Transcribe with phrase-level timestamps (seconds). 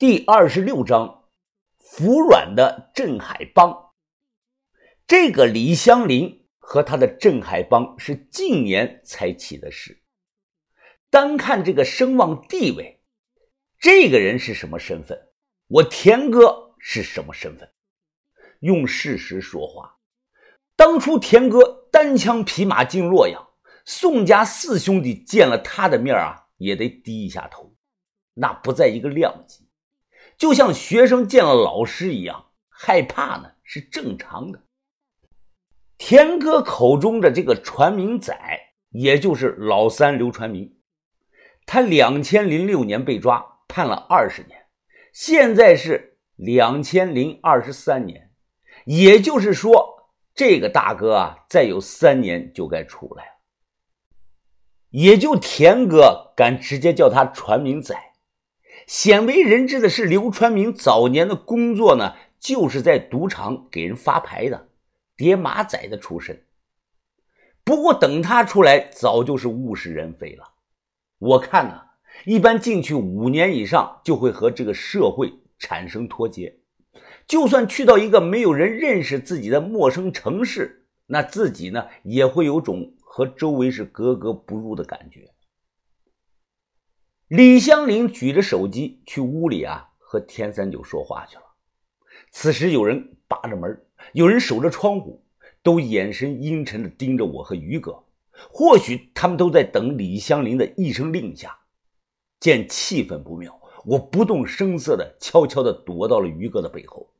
[0.00, 1.24] 第二十六章，
[1.78, 3.92] 服软的镇海帮。
[5.06, 10.02] 这个李香林和他的镇海帮是近年才起的事。
[11.10, 13.02] 单看这个声望地位，
[13.78, 15.28] 这个人是什么身份？
[15.66, 17.70] 我田哥是什么身份？
[18.60, 19.98] 用事实说话。
[20.76, 23.46] 当初田哥单枪匹马进洛阳，
[23.84, 27.74] 宋家四兄弟见了他的面啊，也得低一下头，
[28.32, 29.66] 那不在一个量级。
[30.40, 34.62] 就像学生见了老师一样害怕呢，是正常的。
[35.98, 38.34] 田哥口中的这个传明仔，
[38.88, 40.78] 也就是老三刘传明，
[41.66, 44.58] 他两千零六年被抓，判了二十年，
[45.12, 48.32] 现在是两千零二十三年，
[48.86, 53.32] 也就是说，这个大哥啊，再有三年就该出来了。
[54.88, 57.94] 也就田哥敢直接叫他传明仔。
[58.90, 64.66] 鲜为人知的是，刘传明早年的工作呢，就是在赌场给人发牌的，
[65.16, 66.42] 叠马仔的出身。
[67.62, 70.54] 不过等他出来，早就是物是人非了。
[71.20, 71.82] 我看呢，
[72.24, 76.58] 一般进去五年以上，就会和这个社会产生脱节。
[77.28, 85.30] 就算去到一个没有人认识自己的陌生城市，那自己呢，也会有种和周围是格格不入的感觉。
[87.30, 91.42] 李香林举着手机去屋里啊，和田三九说话去了。
[92.32, 93.80] 此时有人扒着门，
[94.14, 95.22] 有人守着窗户，
[95.62, 98.02] 都眼神阴沉的盯着我和于哥。
[98.50, 101.56] 或许他们都在等李香林的一声令下。
[102.40, 107.12] 见气氛不妙，我不动声色的悄悄的躲到了于哥的背后。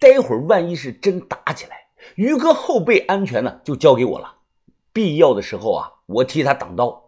[0.00, 1.76] 待会儿万一是真打起来，
[2.16, 4.34] 于哥后背安全呢，就交给我了。
[4.92, 7.03] 必要的时候啊，我替他挡刀。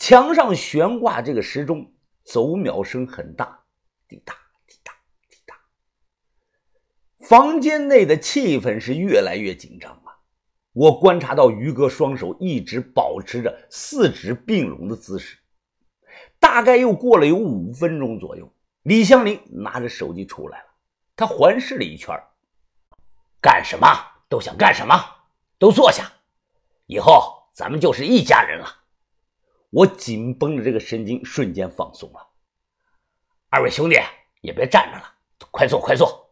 [0.00, 1.92] 墙上悬挂这个时钟，
[2.24, 3.60] 走秒声很大，
[4.08, 4.34] 滴答
[4.66, 4.92] 滴答
[5.28, 5.54] 滴答。
[7.28, 10.16] 房间内的气氛是越来越紧张啊！
[10.72, 15.38] 我观察到于哥双手一直保持着四指并拢的姿势。
[16.38, 18.50] 大概又过了有五分钟左右，
[18.84, 20.66] 李香林拿着手机出来了，
[21.14, 22.18] 他环视了一圈，
[23.38, 23.86] 干什么
[24.30, 24.94] 都想干什么，
[25.58, 26.10] 都坐下，
[26.86, 28.78] 以后咱们就是一家人了。
[29.70, 32.26] 我紧绷的这个神经瞬间放松了。
[33.48, 33.96] 二位兄弟
[34.42, 35.14] 也别站着了，
[35.50, 36.28] 快坐快坐。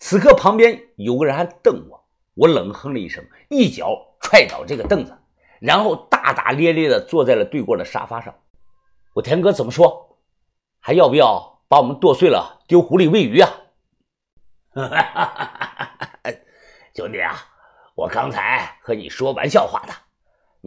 [0.00, 2.04] 此刻旁边有个人还瞪我，
[2.34, 5.16] 我冷哼了一声，一脚踹倒这个凳子，
[5.60, 8.34] 然后大大咧咧的坐在了对过的沙发上。
[9.14, 10.18] 我田哥怎么说？
[10.80, 13.50] 还要不要把我们剁碎了丢湖里喂鱼啊？
[16.94, 17.34] 兄弟啊，
[17.94, 19.92] 我刚才和你说玩笑话的。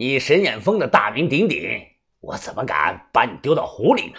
[0.02, 1.80] 你沈眼峰的大名鼎鼎，
[2.18, 4.18] 我怎么敢把你丢到湖里呢？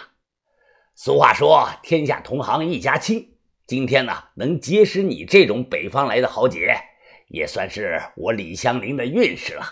[0.94, 3.36] 俗话说“天下同行一家亲”，
[3.68, 6.74] 今天呢能结识你这种北方来的豪杰，
[7.28, 9.62] 也算是我李香林的运势了。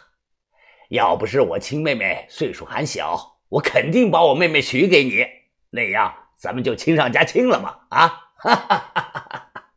[0.91, 5.27] 要不是我亲妹妹岁数还小，我肯定把我妹妹许给你，
[5.71, 7.87] 那样咱们就亲上加亲了嘛！
[7.89, 8.09] 啊！
[8.37, 9.73] 哈哈哈哈哈！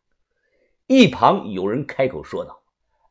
[0.87, 2.61] 一旁有人开口说道：“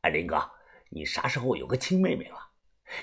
[0.04, 0.50] 哎，林哥，
[0.90, 2.36] 你啥时候有个亲妹妹了？”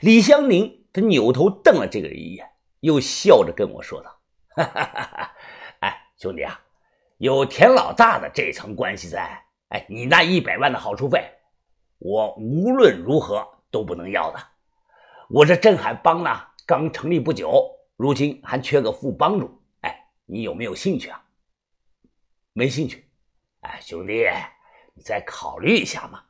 [0.01, 2.49] 李香凝，他扭头瞪了这个人一眼，
[2.79, 4.19] 又笑着跟我说道
[4.55, 5.35] ：“哈哈哈哈
[5.79, 6.59] 哎，兄弟啊，
[7.17, 11.29] 有田老大的这层关系在，哎，你那一百万的好处费，
[11.97, 14.39] 我无论如何都不能要的。
[15.29, 21.23] 我这镇海帮呢，刚成立不久，如今还缺个副帮主，哎，你有没有兴趣啊？
[22.53, 23.05] 没兴趣。
[23.61, 24.25] 哎，兄弟，
[24.93, 26.21] 你再考虑一下嘛。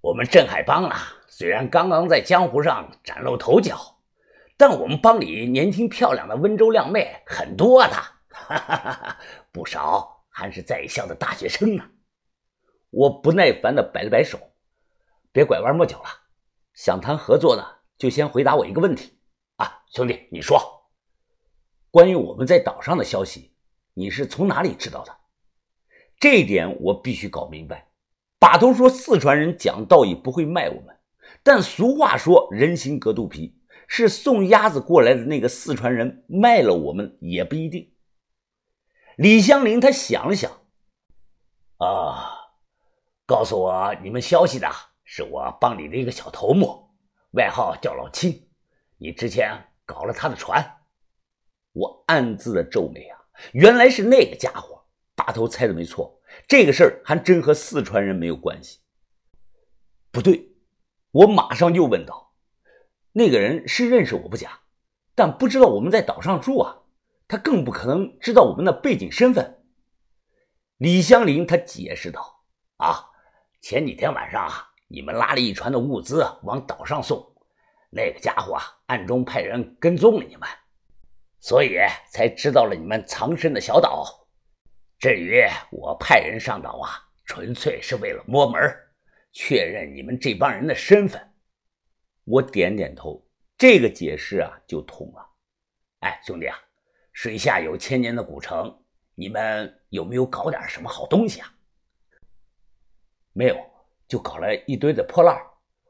[0.00, 3.96] 我们镇海帮啊。”虽然刚刚在江湖上崭露头角，
[4.58, 7.94] 但我们帮里年轻漂亮的温州靓妹很多的，
[8.28, 9.18] 哈哈哈哈
[9.50, 11.82] 不少还是在校的大学生呢。
[12.90, 14.38] 我不耐烦地摆了摆手，
[15.32, 16.08] 别拐弯抹角了，
[16.74, 17.66] 想谈合作的
[17.96, 19.18] 就先回答我一个问题
[19.56, 20.60] 啊，兄弟，你说，
[21.90, 23.54] 关于我们在岛上的消息，
[23.94, 25.16] 你是从哪里知道的？
[26.20, 27.88] 这一点我必须搞明白。
[28.38, 30.94] 把头说四川人讲道义不会卖我们。
[31.42, 37.92] 但俗话说“人心隔肚皮”，是送鸭子过来的那个四川人卖了我们也不一定。
[39.16, 40.50] 李香林他想了想，
[41.78, 42.32] 啊，
[43.26, 44.68] 告诉我你们消息的
[45.04, 46.90] 是我帮里的一个小头目，
[47.32, 48.48] 外号叫老七。
[48.96, 49.52] 你之前
[49.84, 50.78] 搞了他的船，
[51.72, 53.18] 我暗自的皱眉啊，
[53.52, 54.80] 原来是那个家伙。
[55.14, 58.78] 大头猜的没错，这个事儿还真和四川人没有关系。
[60.10, 60.51] 不对。
[61.12, 62.32] 我马上就问道
[63.12, 64.60] ：“那个人是认识我不假，
[65.14, 66.78] 但不知道我们在岛上住啊。
[67.28, 69.64] 他更不可能知道我们的背景身份。
[70.76, 72.44] 李香林他解释道
[72.76, 73.06] ：“啊，
[73.60, 77.34] 前几天晚上啊，你们拉了一船的物资往岛上送，
[77.90, 80.48] 那个家伙啊，暗中派人跟踪了你们，
[81.40, 81.78] 所以
[82.10, 84.26] 才知道了你们藏身的小岛。
[84.98, 88.60] 至于我派人上岛啊，纯粹是为了摸门，
[89.32, 91.20] 确认你们这帮人的身份。”
[92.24, 93.26] 我点点头，
[93.58, 95.28] 这个解释啊就通了。
[96.00, 96.56] 哎，兄弟啊，
[97.12, 98.78] 水下有千年的古城。
[99.14, 101.52] 你们有没有搞点什么好东西啊？
[103.32, 103.56] 没有，
[104.06, 105.36] 就搞了一堆的破烂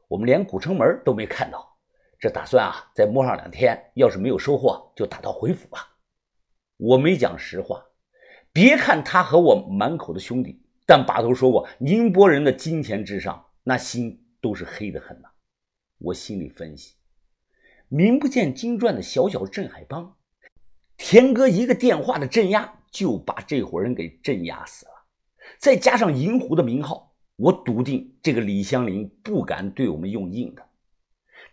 [0.07, 1.77] 我们连古城门都没看到。
[2.19, 5.97] 这打算啊，再摸上两天，要是没有收获，就打道回府吧。
[6.77, 7.85] 我没讲实话。
[8.51, 15.29] 别看他和我满口的兄弟，但把头说过，宁波人的金钱至上，那心都是黑的很呐。
[15.97, 16.95] 我心里分析，
[17.87, 20.15] 名不见经传的小小镇海帮，
[20.97, 22.79] 田哥一个电话的镇压。
[22.93, 24.91] 就把这伙人给镇压死了，
[25.57, 30.63] 再加上银狐的名号，我笃定这个李香林不敢对我们用硬的。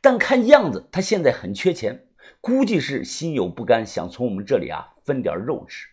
[0.03, 2.09] 但看样子他现在很缺钱，
[2.43, 5.89] 估计是心有不甘，想从我们这里啊分点肉吃。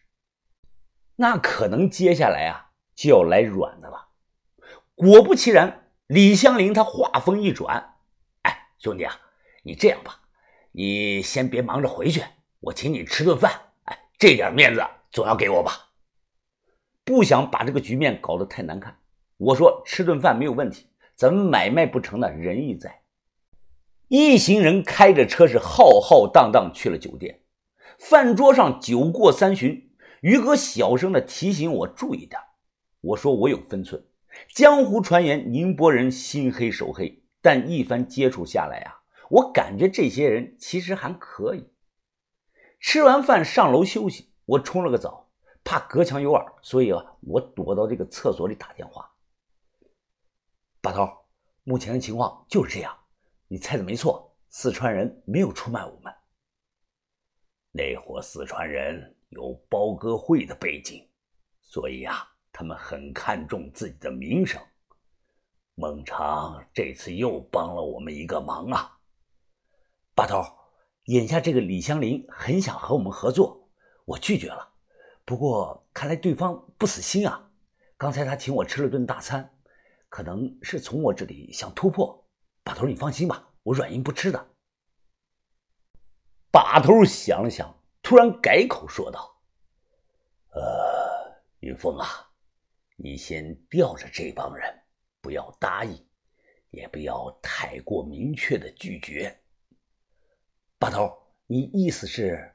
[1.15, 2.66] 那可能接下来啊
[2.97, 4.09] 就要来软的了。
[4.95, 7.95] 果不其然，李香林他话锋一转
[8.43, 9.17] ：“哎，兄弟啊，
[9.63, 10.19] 你这样吧，
[10.73, 12.21] 你先别忙着回去，
[12.59, 13.51] 我请你吃顿饭。
[13.83, 15.87] 哎，这点面子。”总要给我吧，
[17.05, 18.99] 不想把这个局面搞得太难看。
[19.37, 23.01] 我说吃顿饭没有问题，咱们买卖不成呢，仁义在。
[24.09, 27.41] 一行人开着车是浩浩荡荡去了酒店。
[27.97, 29.89] 饭桌上酒过三巡，
[30.21, 32.39] 于哥小声的提醒我注意点。
[33.07, 34.05] 我说我有分寸。
[34.53, 41.69] 江湖传言宁波人心黑手黑，但一番接触下来啊，我感觉这些人其实还可以。
[42.79, 44.33] 吃完饭上楼休息。
[44.45, 45.29] 我冲了个澡，
[45.63, 49.11] 怕隔墙有耳，所以啊，我躲到这个厕所里打电话。
[50.81, 51.09] 把头，
[51.63, 52.97] 目前的情况就是这样，
[53.49, 56.13] 你猜的没错，四川人没有出卖我们。
[57.71, 61.05] 那伙四川人有包哥会的背景，
[61.61, 62.25] 所以啊，
[62.57, 64.59] 他们很看重自己的名声。
[65.75, 68.97] 孟尝这次又帮了我们一个忙啊。
[70.15, 70.41] 把头，
[71.03, 73.69] 眼下这个李香林很想和我们合作。
[74.05, 74.73] 我拒绝了，
[75.23, 77.47] 不过看来对方不死心啊。
[77.95, 79.55] 刚才他请我吃了顿大餐，
[80.09, 82.27] 可能是从我这里想突破。
[82.63, 84.47] 把头，你放心吧，我软硬不吃的。
[86.51, 89.39] 把头想了想，突然改口说道
[90.57, 92.26] ：“呃，云峰啊，
[92.97, 94.83] 你先吊着这帮人，
[95.21, 96.05] 不要答应，
[96.71, 99.39] 也不要太过明确的拒绝。
[100.79, 102.53] 把头，你意思是？”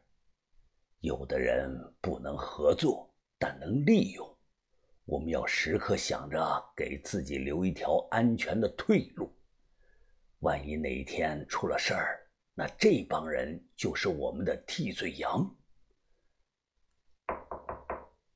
[1.00, 4.38] 有的人不能合作，但能利用。
[5.04, 9.36] 我们要时刻想着给自己留一条安全的退路。
[10.40, 12.24] 万一哪一天出了事儿，
[12.54, 15.56] 那这帮人就是我们的替罪羊。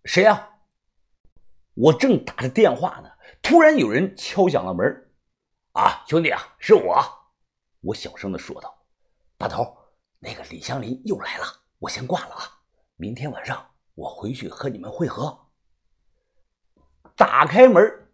[0.04, 0.55] 谁呀？
[1.76, 3.10] 我正打着电话呢，
[3.42, 4.84] 突然有人敲响了门。
[5.72, 6.96] 啊，兄弟啊，是我。
[7.82, 8.74] 我小声的说道
[9.36, 9.76] ：“大头，
[10.18, 11.44] 那个李香林又来了，
[11.78, 12.42] 我先挂了啊。”
[12.96, 15.48] 明天晚上我回去和你们会合。
[17.14, 18.08] 打开门，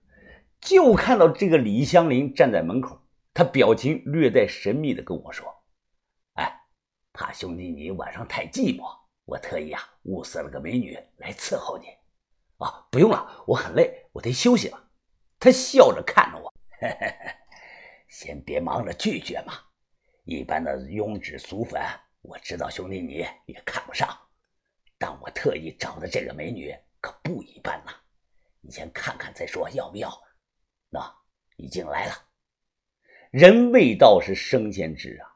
[0.60, 3.00] 就看到这个李香林站在门口，
[3.32, 5.46] 他表情略带神秘的跟我说
[6.34, 6.52] ：“哎，
[7.12, 8.92] 怕兄弟你晚上太寂寞，
[9.24, 11.86] 我特意啊物色了个美女来伺候你。
[12.62, 14.90] 啊，不用了，我很累，我得休息了。”
[15.38, 16.52] 他笑着看着我
[18.08, 19.54] ：“先别忙着拒绝嘛，
[20.24, 21.82] 一般的庸脂俗粉，
[22.20, 23.14] 我知道兄弟你
[23.46, 24.08] 也看不上。”
[24.98, 27.92] 但我特意找的这个美女可不一般呐，
[28.60, 30.08] 你先看看再说，要不要？
[30.88, 31.00] 那
[31.56, 32.12] 已经来了，
[33.32, 35.28] 人未到是生先知啊。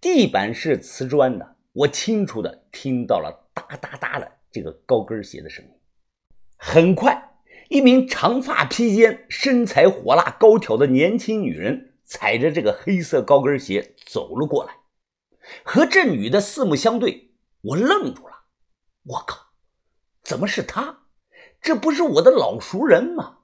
[0.00, 5.79] 地板是瓷砖的，我清楚的听到了哒哒哒的这个高跟鞋的声音。
[6.62, 7.32] 很快，
[7.70, 14.74] 一名长发披肩、身材火辣高挑的年轻女人踩着这个黑色高跟鞋走了过来，
[15.64, 17.30] 和这女的四目相对，
[17.62, 18.42] 我愣住了。
[19.04, 19.52] 我靠，
[20.22, 20.98] 怎么是她？
[21.62, 23.38] 这不是我的老熟人吗？